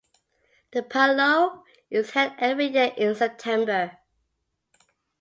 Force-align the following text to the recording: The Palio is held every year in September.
The 0.71 0.81
Palio 0.81 1.63
is 1.91 2.09
held 2.09 2.33
every 2.39 2.65
year 2.73 2.91
in 2.97 3.13
September. 3.13 3.97